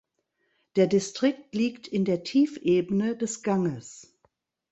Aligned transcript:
Der 0.77 0.87
Distrikt 0.87 1.53
liegt 1.53 1.87
in 1.87 2.05
der 2.05 2.23
Tiefebene 2.23 3.15
des 3.15 3.43
Ganges. 3.43 4.17